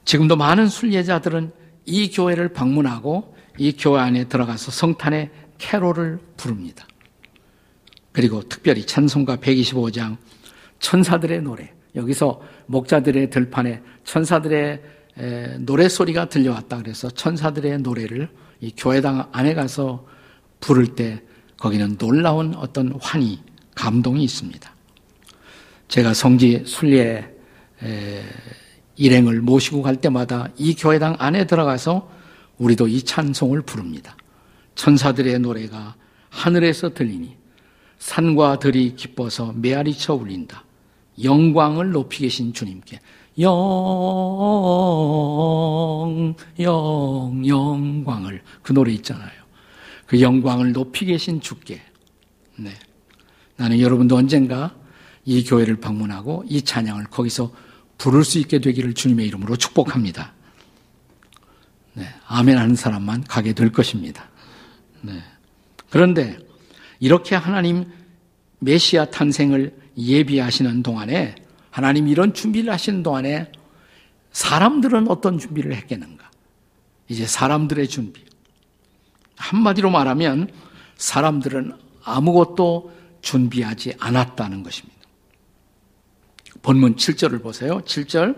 지금도 0.04 0.37
많은 0.37 0.68
순례자들은 0.68 1.52
이 1.88 2.11
교회를 2.11 2.52
방문하고 2.52 3.35
이 3.57 3.73
교회 3.73 4.00
안에 4.00 4.25
들어가서 4.25 4.71
성탄의 4.71 5.30
캐롤을 5.57 6.21
부릅니다. 6.37 6.87
그리고 8.12 8.42
특별히 8.42 8.85
찬송가 8.85 9.38
125장 9.38 10.18
천사들의 10.80 11.42
노래 11.42 11.73
여기서 11.97 12.40
목자들의 12.66 13.30
들판에 13.30 13.83
천사들의 14.04 14.83
노래 15.61 15.88
소리가 15.88 16.28
들려왔다 16.28 16.78
그래서 16.78 17.11
천사들의 17.11 17.78
노래를 17.78 18.28
이 18.61 18.73
교회당 18.76 19.28
안에 19.33 19.54
가서 19.54 20.07
부를 20.61 20.95
때 20.95 21.23
거기는 21.59 21.97
놀라운 21.97 22.54
어떤 22.54 22.92
환희, 23.00 23.40
감동이 23.75 24.23
있습니다. 24.25 24.75
제가 25.88 26.12
성지 26.12 26.62
순례 26.66 27.35
일행을 28.99 29.40
모시고 29.40 29.81
갈 29.83 29.97
때마다 29.97 30.49
이 30.59 30.75
교회당 30.75 31.17
안에 31.19 31.47
들어가서 31.47 32.11
우리도 32.59 32.88
이 32.88 33.02
찬송을 33.02 33.62
부릅니다. 33.62 34.17
천사들의 34.75 35.38
노래가 35.38 35.95
하늘에서 36.28 36.93
들리니 36.93 37.37
산과 37.99 38.59
들이 38.59 38.95
기뻐서 38.97 39.52
메아리 39.57 39.95
쳐 39.95 40.14
울린다. 40.14 40.64
영광을 41.23 41.90
높이 41.93 42.21
계신 42.21 42.52
주님께 42.52 43.00
영, 43.40 43.55
영, 46.61 47.42
영광을 47.46 48.42
그 48.62 48.72
노래 48.72 48.92
있잖아요. 48.92 49.31
그 50.07 50.20
영광을 50.20 50.72
높이 50.72 51.07
계신 51.07 51.40
주께. 51.40 51.81
네. 52.57 52.72
나는 53.57 53.81
여러분도 53.81 54.16
언젠가 54.16 54.75
이 55.25 55.44
교회를 55.44 55.77
방문하고 55.77 56.44
이 56.49 56.62
찬양을 56.62 57.05
거기서 57.07 57.53
부를 57.98 58.24
수 58.24 58.38
있게 58.38 58.61
되기를 58.61 58.94
주님의 58.94 59.26
이름으로 59.26 59.56
축복합니다. 59.56 60.32
네. 61.94 62.06
아멘 62.28 62.56
하는 62.56 62.76
사람만 62.76 63.24
가게 63.24 63.52
될 63.52 63.72
것입니다. 63.72 64.28
네. 65.02 65.22
그런데 65.90 66.38
이렇게 67.00 67.34
하나님 67.34 67.90
메시아 68.61 69.06
탄생을 69.06 69.76
예비하시는 69.96 70.82
동안에 70.82 71.34
하나님 71.70 72.08
이런 72.08 72.34
준비를 72.34 72.72
하시는 72.72 73.02
동안에 73.02 73.50
사람들은 74.32 75.08
어떤 75.08 75.38
준비를 75.38 75.74
했겠는가? 75.74 76.30
이제 77.08 77.26
사람들의 77.26 77.88
준비. 77.88 78.24
한마디로 79.37 79.90
말하면 79.90 80.50
사람들은 80.96 81.72
아무것도 82.04 82.92
준비하지 83.22 83.94
않았다는 83.98 84.62
것입니다. 84.62 84.97
본문 86.62 86.97
7절을 86.97 87.42
보세요. 87.42 87.81
7절. 87.81 88.37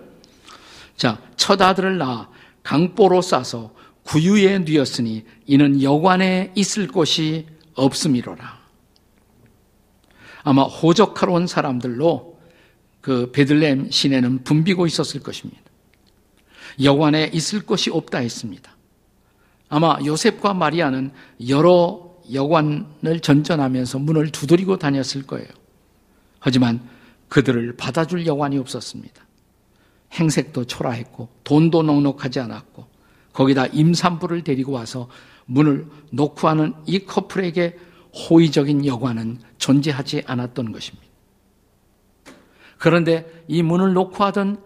자, 0.97 1.21
첫 1.37 1.61
아들을 1.61 1.99
낳아 1.99 2.29
강보로 2.63 3.23
싸서 3.23 3.75
구유에 4.05 4.59
뉘었으니 4.61 5.25
이는 5.47 5.83
여관에 5.83 6.53
있을 6.55 6.89
곳이 6.89 7.47
없음이로라. 7.75 8.61
아마 10.43 10.63
호적하러 10.63 11.33
온 11.33 11.47
사람들로 11.47 12.39
그 13.01 13.31
베들렘 13.33 13.91
시내는 13.91 14.45
붐비고 14.45 14.87
있었을 14.87 15.21
것입니다. 15.21 15.61
여관에 16.83 17.31
있을 17.33 17.65
곳이 17.65 17.91
없다 17.91 18.19
했습니다. 18.19 18.77
아마 19.69 19.99
요셉과 20.05 20.55
마리아는 20.55 21.13
여러 21.49 22.11
여관을 22.33 23.21
전전하면서 23.23 23.99
문을 24.01 24.31
두드리고 24.31 24.77
다녔을 24.79 25.27
거예요. 25.27 25.49
하지만 26.39 26.81
그들을 27.31 27.77
받아줄 27.77 28.27
여관이 28.27 28.59
없었습니다. 28.59 29.25
행색도 30.13 30.67
초라했고 30.67 31.29
돈도 31.45 31.83
넉넉하지 31.85 32.41
않았고 32.41 32.87
거기다 33.33 33.67
임산부를 33.67 34.43
데리고 34.45 34.73
와서 34.73 35.09
문을 35.47 35.87
놓고 36.13 36.49
하는 36.49 36.75
이 36.87 36.99
커플에게 37.01 37.79
호의적인 38.13 38.85
여관은 38.87 39.39
존재하지 39.59 40.25
않았던 40.27 40.73
것입니다. 40.73 41.07
그런데 42.79 43.45
이 43.47 43.63
문을 43.63 43.93
놓고 43.93 44.25
하던 44.25 44.63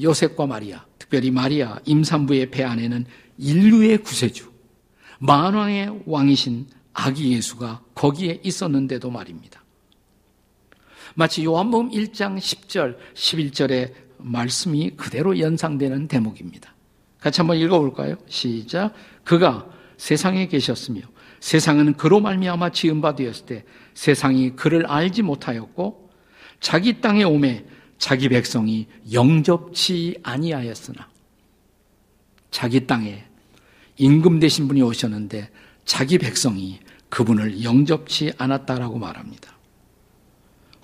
요셉과 0.00 0.46
마리아, 0.46 0.84
특별히 0.98 1.30
마리아 1.30 1.78
임산부의 1.84 2.50
배 2.50 2.62
안에는 2.62 3.06
인류의 3.38 3.98
구세주, 3.98 4.52
만왕의 5.18 6.02
왕이신 6.06 6.68
아기 6.92 7.32
예수가 7.32 7.82
거기에 7.94 8.40
있었는데도 8.44 9.10
말입니다. 9.10 9.65
마치 11.18 11.46
요한복음 11.46 11.90
1장 11.92 12.36
10절, 12.36 12.98
11절의 13.14 13.94
말씀이 14.18 14.90
그대로 14.98 15.38
연상되는 15.38 16.08
대목입니다. 16.08 16.74
같이 17.18 17.40
한번 17.40 17.56
읽어볼까요? 17.56 18.16
시작. 18.28 18.92
그가 19.24 19.66
세상에 19.96 20.46
계셨으며 20.46 21.00
세상은 21.40 21.94
그로 21.94 22.20
말미암아 22.20 22.70
지은 22.70 23.00
바 23.00 23.14
되었을 23.14 23.46
때 23.46 23.64
세상이 23.94 24.56
그를 24.56 24.84
알지 24.84 25.22
못하였고 25.22 26.10
자기 26.60 27.00
땅에 27.00 27.24
오매 27.24 27.64
자기 27.96 28.28
백성이 28.28 28.86
영접치 29.10 30.18
아니하였으나 30.22 31.08
자기 32.50 32.86
땅에 32.86 33.24
임금 33.96 34.38
되신 34.38 34.68
분이 34.68 34.82
오셨는데 34.82 35.50
자기 35.86 36.18
백성이 36.18 36.78
그분을 37.08 37.64
영접치 37.64 38.34
않았다라고 38.36 38.98
말합니다. 38.98 39.55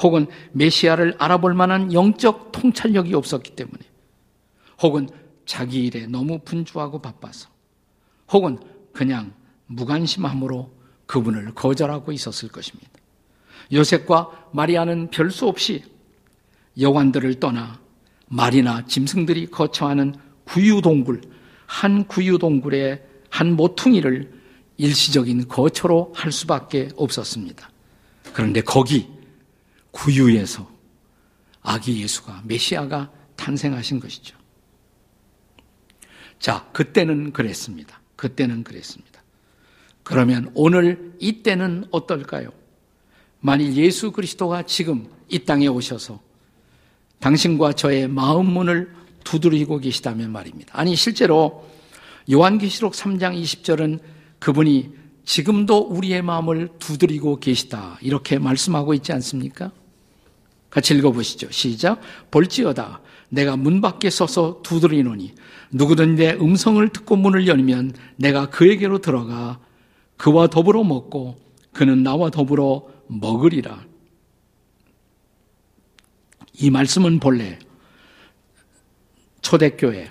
혹은 0.03 0.27
메시아를 0.53 1.17
알아볼 1.19 1.55
만한 1.55 1.93
영적 1.93 2.53
통찰력이 2.53 3.15
없었기 3.15 3.55
때문에 3.55 3.79
혹은 4.83 5.09
자기 5.47 5.87
일에 5.87 6.07
너무 6.07 6.41
분주하고 6.41 7.01
바빠서 7.01 7.49
혹은 8.33 8.59
그냥 8.93 9.33
무관심함으로 9.67 10.71
그분을 11.07 11.55
거절하고 11.55 12.13
있었을 12.13 12.49
것입니다. 12.49 12.91
요셉과 13.73 14.49
마리아는 14.53 15.11
별수 15.11 15.47
없이 15.47 15.85
여관들을 16.81 17.35
떠나 17.41 17.81
말이나 18.29 18.87
짐승들이 18.87 19.47
거처하는 19.47 20.15
구유동굴, 20.45 21.21
한 21.67 22.07
구유동굴의 22.07 23.03
한 23.29 23.57
모퉁이를 23.57 24.33
일시적인 24.79 25.49
거처로 25.49 26.13
할 26.15 26.33
수밖에 26.33 26.89
없었습니다. 26.97 27.71
그런데 28.33 28.63
거기 28.63 29.09
구유에서 29.93 30.69
아기 31.63 32.03
예수가 32.03 32.43
메시아가 32.45 33.11
탄생하신 33.37 34.01
것이죠. 34.01 34.37
자, 36.39 36.69
그때는 36.73 37.33
그랬습니다. 37.33 38.01
그때는 38.17 38.65
그랬습니다. 38.65 39.23
그러면 40.03 40.51
오늘 40.55 41.15
이때는 41.21 41.87
어떨까요? 41.93 42.51
만일 43.39 43.75
예수 43.75 44.11
그리스도가 44.13 44.63
지금 44.63 45.09
이 45.29 45.45
땅에 45.45 45.69
오셔서 45.69 46.21
당신과 47.21 47.75
저의 47.75 48.09
마음 48.09 48.47
문을 48.47 48.93
두드리고 49.23 49.79
계시다면 49.79 50.33
말입니다. 50.33 50.77
아니, 50.77 50.97
실제로 50.97 51.69
요한계시록 52.31 52.93
3장 52.93 53.41
20절은 53.41 54.01
그분이 54.41 54.91
지금도 55.25 55.79
우리의 55.79 56.23
마음을 56.23 56.71
두드리고 56.81 57.39
계시다. 57.39 57.99
이렇게 58.01 58.39
말씀하고 58.39 58.95
있지 58.95 59.13
않습니까? 59.13 59.71
같이 60.73 60.95
읽어보시죠. 60.95 61.51
시작. 61.51 62.01
볼지어다. 62.31 63.03
내가 63.29 63.59
문 63.59 63.83
밖에 63.83 64.09
서서 64.09 64.61
두드리노니 64.63 65.35
누구든 65.71 66.15
내 66.15 66.33
음성을 66.33 66.87
듣고 66.89 67.17
문을 67.17 67.47
열면 67.47 67.93
내가 68.17 68.49
그에게로 68.49 68.99
들어가 68.99 69.61
그와 70.17 70.47
더불어 70.47 70.83
먹고 70.83 71.39
그는 71.75 72.03
나와 72.03 72.31
더불어 72.31 72.89
먹으리라. 73.07 73.85
이 76.55 76.71
말씀은 76.71 77.21
본래 77.21 77.59
초대교회 79.43 80.09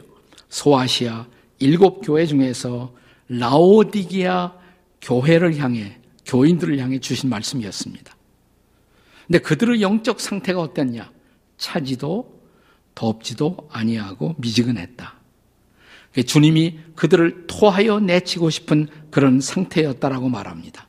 소아시아 0.49 1.25
일곱 1.57 2.01
교회 2.01 2.27
중에서 2.27 2.93
라오디기아 3.29 4.53
교회를 5.01 5.57
향해 5.57 5.97
교인들을 6.27 6.77
향해 6.77 6.99
주신 6.99 7.29
말씀이었습니다. 7.29 8.15
근데 9.31 9.39
그들의 9.39 9.81
영적 9.81 10.19
상태가 10.19 10.59
어땠냐? 10.59 11.09
차지도 11.57 12.41
덥지도 12.93 13.69
아니하고 13.71 14.35
미지근했다. 14.39 15.13
주님이 16.27 16.79
그들을 16.97 17.47
토하여 17.47 18.01
내치고 18.01 18.49
싶은 18.49 18.89
그런 19.09 19.39
상태였다라고 19.39 20.27
말합니다. 20.27 20.85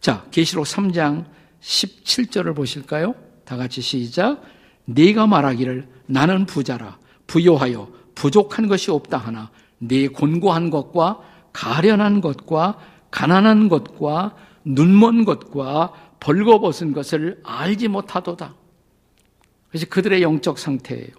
자, 0.00 0.24
계시록 0.30 0.66
3장 0.66 1.24
17절을 1.60 2.54
보실까요? 2.54 3.16
다 3.44 3.56
같이 3.56 3.80
시작. 3.80 4.40
네가 4.84 5.26
말하기를 5.26 5.88
나는 6.06 6.46
부자라 6.46 6.96
부요하여 7.26 7.90
부족한 8.14 8.68
것이 8.68 8.92
없다 8.92 9.18
하나 9.18 9.50
네 9.78 10.06
곤고한 10.06 10.70
것과 10.70 11.18
가련한 11.52 12.20
것과 12.20 12.78
가난한 13.10 13.68
것과 13.68 14.36
눈먼 14.64 15.24
것과 15.24 15.92
벌거벗은 16.20 16.92
것을 16.92 17.40
알지 17.42 17.88
못하도다. 17.88 18.54
그래서 19.68 19.86
그들의 19.88 20.22
영적 20.22 20.58
상태예요. 20.58 21.10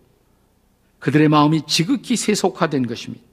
그들의 1.00 1.30
마음이 1.30 1.62
지극히 1.68 2.16
세속화된 2.16 2.88
것입니다. 2.88 3.24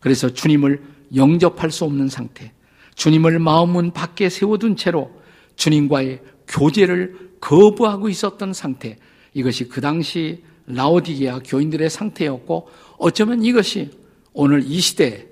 그래서 0.00 0.28
주님을 0.28 0.82
영접할 1.14 1.70
수 1.70 1.84
없는 1.84 2.08
상태, 2.08 2.52
주님을 2.94 3.38
마음은 3.38 3.92
밖에 3.92 4.28
세워둔 4.28 4.76
채로 4.76 5.10
주님과의 5.56 6.20
교제를 6.46 7.32
거부하고 7.40 8.08
있었던 8.08 8.52
상태, 8.52 8.98
이것이 9.32 9.68
그 9.68 9.80
당시 9.80 10.44
라오디게아 10.66 11.40
교인들의 11.40 11.90
상태였고 11.90 12.68
어쩌면 12.98 13.42
이것이 13.42 13.90
오늘 14.32 14.62
이 14.64 14.80
시대 14.80 15.26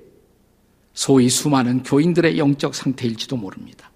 소위 0.93 1.29
수많은 1.29 1.83
교인들의 1.83 2.39
영적 2.39 2.75
상태일지도 2.75 3.37
모릅니다. 3.37 3.92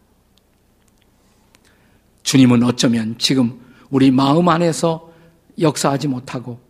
주님은 2.26 2.64
어쩌면 2.64 3.14
지금 3.18 3.60
우리 3.88 4.10
마음 4.10 4.48
안에서 4.48 5.12
역사하지 5.60 6.08
못하고 6.08 6.60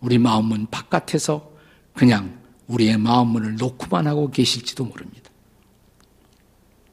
우리 0.00 0.16
마음은 0.16 0.68
바깥에서 0.70 1.52
그냥 1.92 2.40
우리의 2.66 2.96
마음문을 2.96 3.56
놓고만 3.56 4.06
하고 4.06 4.30
계실지도 4.30 4.86
모릅니다. 4.86 5.30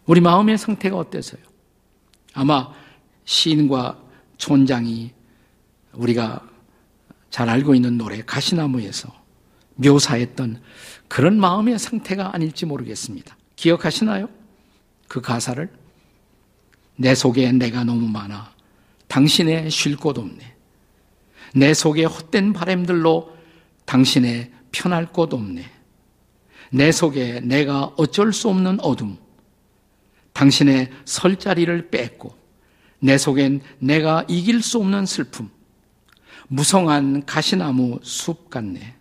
우리 0.06 0.20
마음의 0.20 0.58
상태가 0.58 0.98
어때서요? 0.98 1.42
아마 2.34 2.74
시인과 3.24 3.98
촌장이 4.38 5.14
우리가 5.94 6.46
잘 7.30 7.48
알고 7.48 7.74
있는 7.74 7.98
노래 7.98 8.22
가시나무에서 8.26 9.14
묘사했던 9.76 10.62
그런 11.08 11.40
마음의 11.40 11.80
상태가 11.80 12.36
아닐지 12.36 12.66
모르겠습니다. 12.66 13.38
기억하시나요? 13.56 14.28
그 15.08 15.22
가사를? 15.22 15.79
내 17.02 17.16
속에 17.16 17.54
내가 17.54 17.86
너무 17.86 18.10
많아. 18.10 18.54
당신의 19.08 19.72
쉴 19.72 19.96
곳 19.96 20.18
없네. 20.18 20.56
내 21.56 21.74
속에 21.74 22.04
헛된 22.04 22.52
바램들로 22.52 23.34
당신의 23.86 24.52
편할 24.74 25.06
곳 25.06 25.34
없네. 25.34 25.64
내 26.72 26.92
속에 26.92 27.40
내가 27.40 27.86
어쩔 27.96 28.34
수 28.34 28.50
없는 28.50 28.82
어둠. 28.82 29.18
당신의 30.34 30.92
설 31.06 31.38
자리를 31.38 31.90
뺐고 31.90 32.36
내 33.00 33.18
속엔 33.18 33.62
내가 33.80 34.26
이길 34.28 34.62
수 34.62 34.78
없는 34.80 35.06
슬픔. 35.06 35.50
무성한 36.50 37.26
가시나무 37.26 38.00
숲 38.04 38.50
같네. 38.50 38.96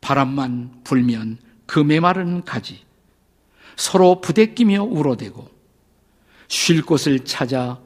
바람만 0.00 0.80
불면 0.82 1.36
그 1.66 1.78
메마른 1.78 2.42
가지. 2.42 2.80
서로 3.76 4.22
부대끼며 4.22 4.84
울어대고 4.84 5.53
쉴 6.48 6.82
곳을 6.82 7.20
찾아 7.20 7.80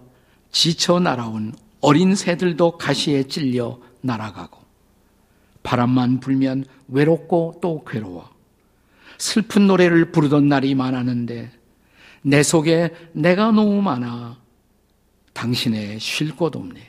지쳐 0.51 0.99
날아온 0.99 1.55
어린 1.81 2.14
새들도 2.14 2.79
가시에 2.79 3.25
찔려 3.25 3.79
날아가고 4.01 4.59
바람만 5.62 6.21
불면 6.21 6.64
외롭고 6.88 7.59
또 7.61 7.85
괴로워 7.85 8.31
슬픈 9.18 9.66
노래를 9.66 10.12
부르던 10.12 10.49
날이 10.49 10.75
많았는데 10.75 11.53
내 12.23 12.42
속에 12.42 12.94
내가 13.12 13.51
너무 13.51 13.83
많아 13.83 14.38
당신의 15.35 16.01
쉴 16.01 16.35
곳 16.35 16.57
없네. 16.57 16.81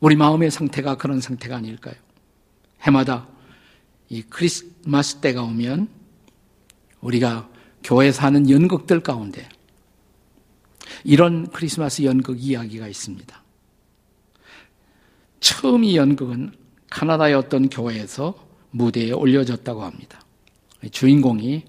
우리 0.00 0.16
마음의 0.16 0.50
상태가 0.50 0.96
그런 0.96 1.20
상태가 1.20 1.56
아닐까요? 1.56 1.94
해마다 2.80 3.28
이 4.08 4.22
크리스마스 4.22 5.16
때가 5.16 5.42
오면 5.42 5.88
우리가 7.00 7.49
교회에서 7.82 8.22
하는 8.22 8.50
연극들 8.50 9.00
가운데 9.00 9.48
이런 11.04 11.48
크리스마스 11.50 12.02
연극 12.02 12.42
이야기가 12.42 12.88
있습니다. 12.88 13.42
처음 15.40 15.84
이 15.84 15.96
연극은 15.96 16.52
카나다의 16.90 17.34
어떤 17.34 17.68
교회에서 17.68 18.34
무대에 18.70 19.12
올려졌다고 19.12 19.82
합니다. 19.82 20.20
주인공이 20.90 21.64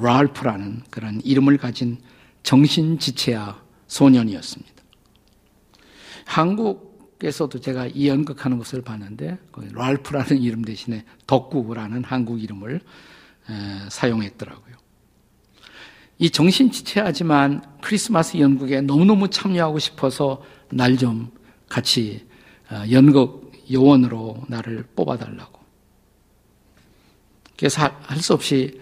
랄프라는 0.00 0.82
그런 0.90 1.20
이름을 1.22 1.58
가진 1.58 1.98
정신지체아 2.42 3.60
소년이었습니다. 3.86 4.74
한국에서도 6.24 7.60
제가 7.60 7.86
이 7.86 8.08
연극하는 8.08 8.58
것을 8.58 8.82
봤는데 8.82 9.38
랄프라는 9.52 10.38
이름 10.42 10.62
대신에 10.62 11.04
덕구라는 11.26 12.04
한국 12.04 12.42
이름을 12.42 12.80
사용했더라고요. 13.90 14.75
이 16.18 16.30
정신지체하지만 16.30 17.62
크리스마스 17.82 18.38
연극에 18.38 18.80
너무너무 18.80 19.28
참여하고 19.28 19.78
싶어서 19.78 20.42
날 20.70 20.96
좀 20.96 21.30
같이 21.68 22.26
어, 22.70 22.82
연극 22.90 23.52
요원으로 23.70 24.44
나를 24.48 24.84
뽑아달라고. 24.96 25.60
그래서 27.58 27.82
할 28.02 28.20
수 28.20 28.32
없이 28.34 28.80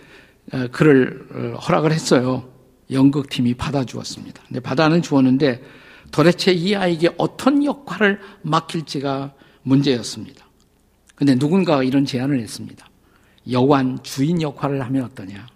어, 0.52 0.68
그를 0.70 1.26
어, 1.32 1.58
허락을 1.58 1.92
했어요. 1.92 2.48
연극팀이 2.90 3.54
받아주었습니다. 3.54 4.42
근데 4.46 4.60
받아는 4.60 5.02
주었는데 5.02 5.62
도대체 6.10 6.52
이 6.52 6.74
아이에게 6.76 7.10
어떤 7.16 7.64
역할을 7.64 8.20
맡길지가 8.42 9.32
문제였습니다. 9.62 10.44
근데 11.14 11.34
누군가가 11.34 11.82
이런 11.82 12.04
제안을 12.04 12.40
했습니다. 12.40 12.86
여관 13.50 14.02
주인 14.02 14.40
역할을 14.42 14.82
하면 14.84 15.04
어떠냐? 15.04 15.46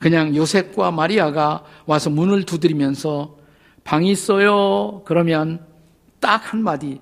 그냥 0.00 0.34
요셉과 0.36 0.90
마리아가 0.90 1.64
와서 1.86 2.10
문을 2.10 2.44
두드리면서 2.44 3.36
방 3.84 4.04
있어요? 4.04 5.02
그러면 5.04 5.64
딱 6.20 6.52
한마디 6.52 7.00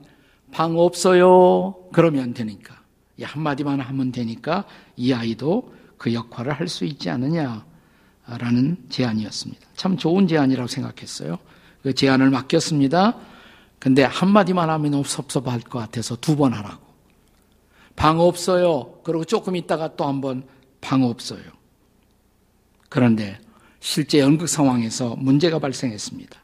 방 0.51 0.77
없어요? 0.79 1.75
그러면 1.93 2.35
되니까. 2.35 2.81
이 3.17 3.23
한마디만 3.25 3.81
하면 3.81 4.13
되니까 4.13 4.65
이 4.97 5.13
아이도 5.13 5.73
그 5.97 6.13
역할을 6.13 6.53
할 6.53 6.69
수 6.69 6.85
있지 6.85 7.09
않느냐라는 7.11 8.87
제안이었습니다. 8.89 9.67
참 9.77 9.97
좋은 9.97 10.27
제안이라고 10.27 10.67
생각했어요. 10.67 11.39
그 11.83 11.95
제안을 11.95 12.31
맡겼습니다. 12.31 13.17
근데 13.79 14.03
한마디만 14.05 14.71
하면 14.71 15.03
섭섭할 15.05 15.61
것 15.61 15.79
같아서 15.79 16.17
두 16.17 16.37
번 16.37 16.53
하라고. 16.53 16.83
방 17.97 18.19
없어요. 18.21 18.95
그리고 19.05 19.25
조금 19.25 19.57
있다가 19.57 19.97
또 19.97 20.05
한 20.05 20.21
번 20.21 20.45
방 20.81 21.05
없어요. 21.05 21.43
그런데 22.93 23.41
실제 23.81 24.19
연극 24.19 24.51
상황에서 24.51 25.17
문제가 25.17 25.59
발생했습니다. 25.59 26.39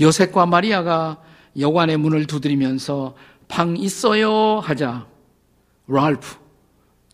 요셉과 0.00 0.46
마리아가 0.46 1.22
여관의 1.58 1.98
문을 1.98 2.26
두드리면서 2.26 3.14
방 3.46 3.76
있어요 3.76 4.58
하자 4.60 5.06
랄프 5.86 6.36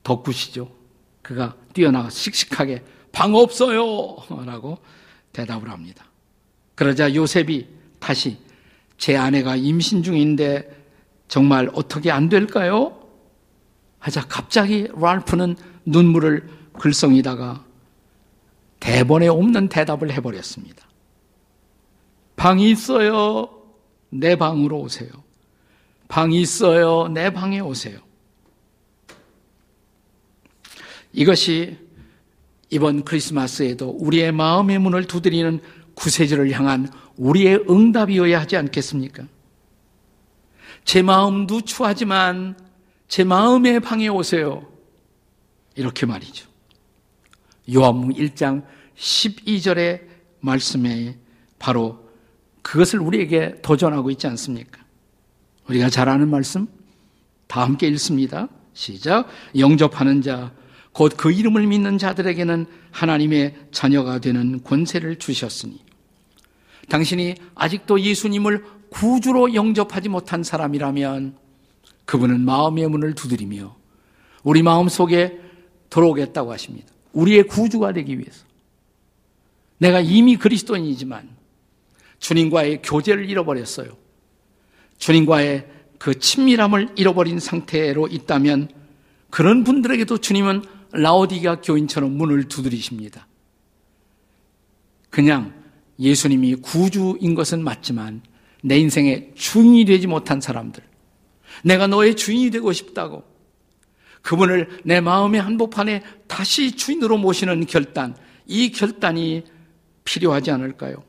덕구시죠. 0.05 0.71
그가 1.23 1.57
뛰어나가 1.73 2.09
씩씩하게 2.09 2.85
방 3.11 3.35
없어요 3.35 4.17
라고 4.45 4.79
대답을 5.33 5.69
합니다. 5.69 6.05
그러자 6.77 7.17
요셉이 7.17 7.67
다시 7.99 8.39
제 8.97 9.17
아내가 9.17 9.57
임신 9.57 10.05
중인데 10.05 10.71
정말 11.27 11.69
어떻게 11.75 12.13
안 12.13 12.29
될까요? 12.29 13.09
하자 13.99 14.29
갑자기 14.29 14.87
랄프는 14.95 15.57
눈물을 15.85 16.49
글썽이다가 16.75 17.66
대본에 18.81 19.29
없는 19.29 19.69
대답을 19.69 20.12
해버렸습니다. 20.12 20.87
방이 22.37 22.71
있어요. 22.71 23.51
내 24.11 24.37
방으로 24.37 24.81
오세요. 24.81 25.11
방이 26.09 26.41
있어요. 26.41 27.09
내 27.09 27.31
방에 27.31 27.61
오세요. 27.61 27.99
이것이 31.12 31.79
이번 32.71 33.05
크리스마스에도 33.05 33.89
우리의 33.89 34.33
마음의 34.33 34.79
문을 34.79 35.07
두드리는 35.07 35.61
구세주를 35.95 36.53
향한 36.53 36.91
우리의 37.17 37.65
응답이어야 37.69 38.41
하지 38.41 38.57
않겠습니까? 38.57 39.27
제 40.85 41.03
마음도 41.03 41.62
추하지만 41.62 42.57
제 43.09 43.25
마음의 43.25 43.81
방에 43.81 44.09
오세요. 44.09 44.67
이렇게 45.75 46.07
말이죠. 46.07 46.49
요한무 47.73 48.15
1장 48.15 48.63
12절의 48.97 50.03
말씀에 50.41 51.17
바로 51.59 52.07
그것을 52.63 53.01
우리에게 53.01 53.61
도전하고 53.63 54.11
있지 54.11 54.27
않습니까? 54.27 54.85
우리가 55.69 55.91
잘 55.91 56.09
아는 56.09 56.29
말씀 56.29 56.67
다 57.47 57.63
함께 57.63 57.89
읽습니다. 57.89 58.49
시작. 58.73 59.29
영접하는 59.57 60.23
자, 60.23 60.53
곧 60.93 61.17
그 61.17 61.31
이름을 61.31 61.67
믿는 61.67 61.99
자들에게는 61.99 62.67
하나님의 62.91 63.55
자녀가 63.71 64.19
되는 64.19 64.63
권세를 64.63 65.17
주셨으니 65.17 65.85
당신이 66.89 67.35
아직도 67.55 68.01
예수님을 68.01 68.65
구주로 68.91 69.55
영접하지 69.55 70.09
못한 70.09 70.43
사람이라면 70.43 71.37
그분은 72.05 72.41
마음의 72.41 72.89
문을 72.89 73.15
두드리며 73.15 73.77
우리 74.43 74.63
마음 74.63 74.89
속에 74.89 75.41
들어오겠다고 75.91 76.53
하십니다. 76.53 76.96
우리의 77.17 77.45
구주가 77.45 77.93
되기 77.93 78.19
위해서. 78.19 78.45
내가 79.79 80.01
이미 80.01 80.37
그리스도인이지만 80.37 81.29
주님과의 82.19 82.83
교제를 82.83 83.29
잃어버렸어요. 83.29 83.97
주님과의 84.99 85.67
그 85.99 86.19
친밀함을 86.19 86.91
잃어버린 86.97 87.41
상태로 87.41 88.09
있다면 88.09 88.69
그런 89.31 89.65
분들에게도 89.65 90.19
주님은 90.19 90.63
라오디가 90.93 91.61
교인처럼 91.61 92.13
문을 92.13 92.49
두드리십니다. 92.49 93.27
그냥 95.11 95.55
예수님이 95.99 96.57
구주인 96.57 97.35
것은 97.35 97.63
맞지만 97.65 98.23
내 98.63 98.79
인생의 98.79 99.33
주인이 99.35 99.85
되지 99.85 100.07
못한 100.07 100.41
사람들, 100.41 100.83
내가 101.65 101.87
너의 101.87 102.17
주인이 102.17 102.51
되고 102.51 102.73
싶다고 102.73 103.25
그분을 104.27 104.81
내 104.85 105.01
마음의 105.01 105.41
한복판에 105.41 106.03
다시 106.27 106.75
주인으로 106.75 107.17
모시는 107.17 107.65
결단, 107.67 108.17
이 108.45 108.73
결단이 108.73 109.45
필요하지 110.05 110.51
않을까요? 110.51 111.05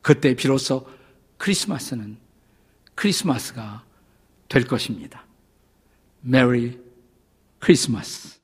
그때 0.00 0.34
비로소 0.34 0.88
크리스마스는 1.36 2.16
크리스마스가 2.94 3.84
될 4.48 4.64
것입니다. 4.64 5.26
메리 6.22 6.78
크리스마스. 7.58 8.39